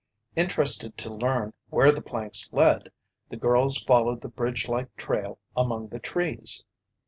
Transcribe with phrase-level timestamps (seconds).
[0.35, 2.91] Interested to learn where the planks led,
[3.29, 6.63] the girls followed the bridge like trail among the trees.